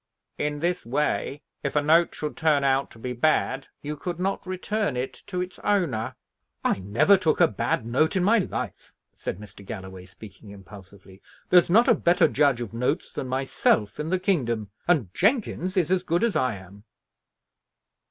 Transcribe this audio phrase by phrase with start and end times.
[0.39, 4.47] "In this way, if a note should turn out to be bad, you could not
[4.47, 6.15] return it to its owner."
[6.65, 9.63] "I never took a bad note in my life," said Mr.
[9.63, 11.21] Galloway, speaking impulsively.
[11.51, 15.91] "There's not a better judge of notes than myself in the kingdom; and Jenkins is
[15.91, 16.83] as good as I am."